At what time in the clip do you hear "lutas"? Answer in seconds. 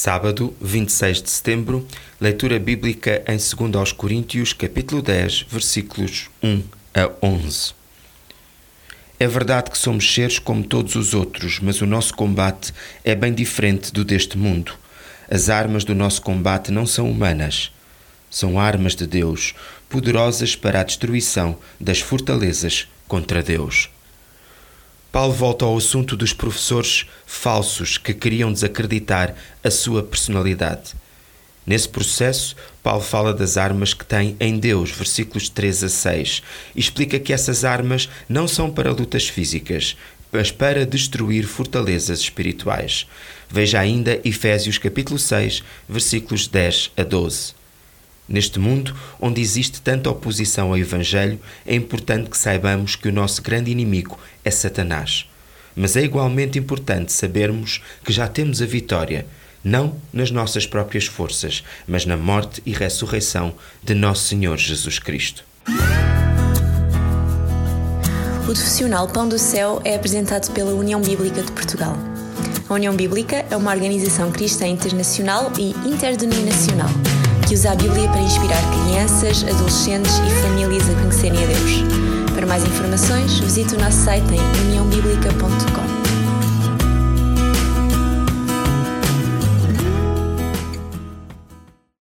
38.92-39.26